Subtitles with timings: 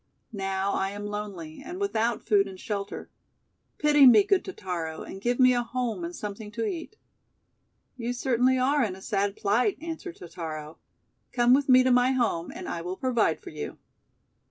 [0.33, 3.11] Now I am lonely, and without food and shelter.
[3.77, 6.95] Pity me, good Totaro, and give me a home and something to eat."
[7.97, 10.79] 'You certainly are in a sad plight," answered Totaro.
[11.33, 13.77] :<Come with me to my home, and I will provide for you."